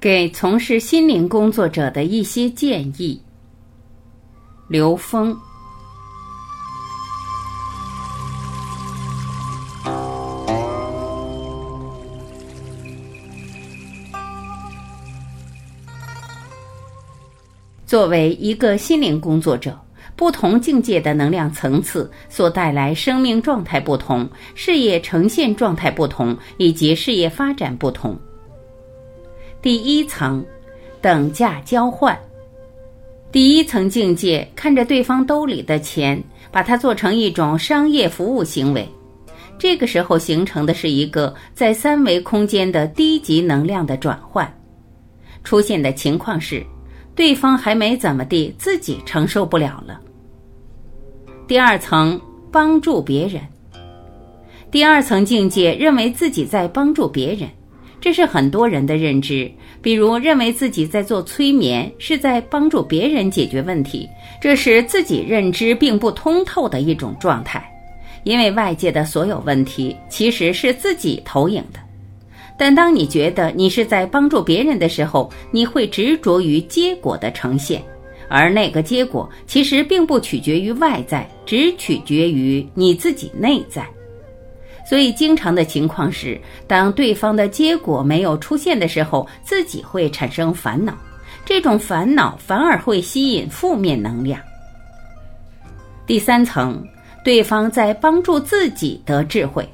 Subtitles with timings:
[0.00, 3.20] 给从事心灵工作者的一些建议。
[4.66, 5.36] 刘峰。
[17.84, 19.78] 作为一个心灵工作者，
[20.16, 28.18] 不同境界的能量层次所带来生命状态不同，事业呈现状态不同，以及事业发展不同。
[29.62, 30.42] 第一层，
[31.02, 32.18] 等价交换。
[33.30, 38.88] 第一层境界，看着对方兜里的钱，把它做成一种商业服务行为。
[39.58, 44.50] 这个时候形成的是一个在三维空间的低级能量的转换。
[45.44, 46.64] 出现的情况是，
[47.14, 50.00] 对方还没怎么地，自己承受不了了。
[51.46, 52.18] 第二层，
[52.50, 53.42] 帮助别人。
[54.70, 57.46] 第二层境界，认为自己在帮助别人。
[58.00, 59.50] 这是很多人的认知，
[59.82, 64.08] 比如认为自己在做催眠，是在帮助别人解决问题，
[64.40, 67.62] 这是自己认知并不通透的一种状态。
[68.24, 71.80] 因为外界的所有问题其实是自己投影的。
[72.58, 77.82] 但当你觉得你是在帮助别人的时候，你会执着于结果的呈现，
[78.28, 83.86] 而那个结果其实并不取决于外在，只取决于你自己内在。
[84.90, 90.92] 所以，经常的情况是，当对方的结果没有出现的时候，自己会产生烦恼。
[91.44, 94.40] 这种烦恼反而会吸引负面能量。
[96.08, 96.84] 第三层，
[97.24, 99.64] 对方在帮助自己得智慧。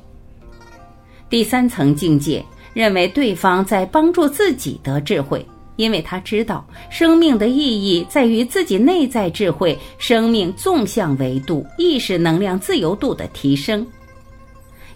[1.30, 5.42] 第三层境界认为对方在帮助自己得智慧，
[5.77, 13.86] 因为他知道生命的意义在于自己内在智慧、生命纵向维度、意识能量自由度的提升。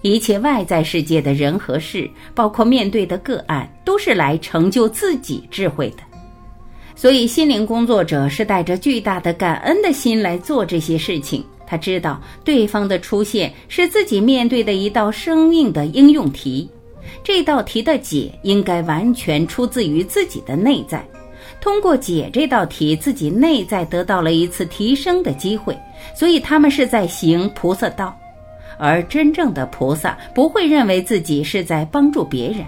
[0.02, 5.98] 一切外在世界的人和事，包括面对的个案，都是来成就自己智慧的。
[6.94, 11.44] 所以，心灵工作者是带着巨大的感恩的心来做这些事情。
[11.66, 16.68] 他知道对方的出现是自己面对的一道生命的应用题，
[17.22, 21.06] 这道题的解应该完全出自于自己的内在。
[21.60, 25.78] 通过解这道题，自己内在得到了一次提升的机会。
[26.14, 28.14] 所以，他们是在行菩萨道。
[28.80, 32.64] 而真正的菩萨不会认为自己是在帮助别人。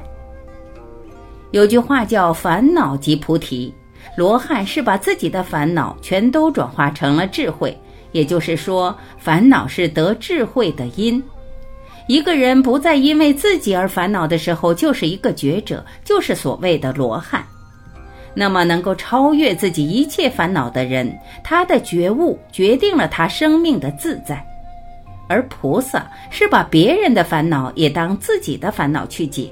[1.50, 3.72] 有句话叫“烦恼即菩提”，
[4.16, 7.76] 罗汉是把自己的烦恼全都转化成了智慧，
[8.12, 11.22] 也就是说，烦恼是得智慧的因。
[12.08, 17.44] 一个人不再因为自己而烦恼的时候，就是一个觉者，就是所谓的罗汉。
[18.34, 24.44] 那么，能够超越自己一切烦恼的人，他的觉悟决定了他生命的自在。
[25.28, 29.50] 而菩萨是把别人的烦恼也当自己的烦恼去解，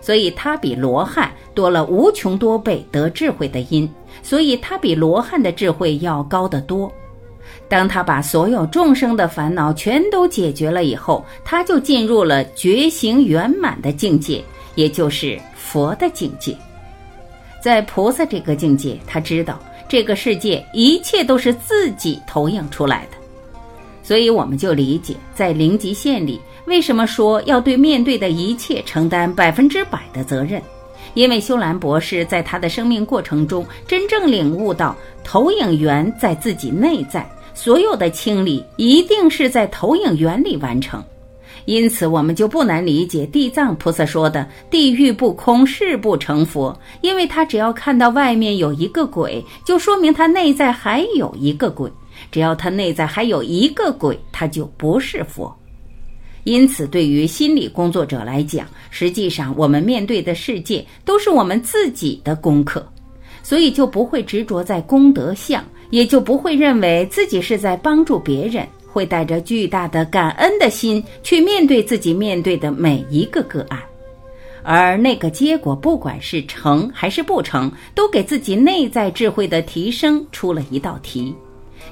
[0.00, 3.90] 所以他比罗汉多了无穷多倍得智慧的因，
[4.22, 6.92] 所以他比罗汉的智慧要高得多。
[7.68, 14.42] 当他把所有众生的烦恼全都解决了以后，他就进入了觉醒圆满的境界，
[14.74, 16.56] 也就是佛的境界。
[17.62, 19.58] 在菩萨这个境界，他知道
[19.88, 23.23] 这个世界一切都是自己投影出来的。
[24.04, 30.62] 所以我们就理解，在零极限里，为什么说要对面对的一切承担百分之百的责任？
[31.14, 41.02] 因为修兰博士在他的生命过程中，真正领悟到投影源在自己内在，所有的清理一定是在投影源里完成。
[41.66, 51.90] 因此，我们就不难理解地藏菩萨说的“地狱不空，誓不成佛”，因为他只要看到外面有一个鬼，就说明他内在还有一个鬼。
[52.30, 55.54] 只要他内在还有一个鬼，他就不是佛。
[56.44, 62.86] 因此，对于心理工作者来讲，实际上我们面对的世界都是我们自己的功课，
[63.42, 73.82] 所以就不会执着在功德相，也就不会认为自己是在帮助别人，会带着巨大的感恩的心去面对自己面对的每一个个案。
[74.62, 81.34] 而那个结果，不管是成还是不成，都给自己内在智慧的提升出了一道题。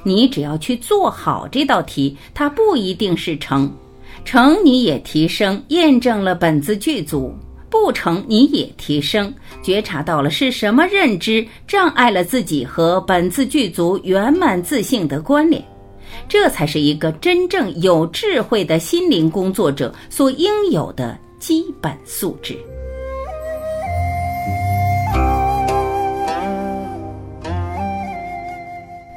[0.02, 3.70] 你只要去做好这道题，它不一定是成，
[4.24, 7.32] 成你也提升，验证了本自具足；
[7.70, 15.62] 不成你也提升，觉察到了是什么认知障碍了自己和本自具足圆满自信的关联。
[16.28, 22.54] 这才是一个真正有智慧的心灵工作者所应有的基本素质。